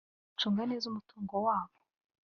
gucunga 0.33 0.61
neza 0.69 0.85
umutungo 0.87 1.35
wabo 1.45 1.75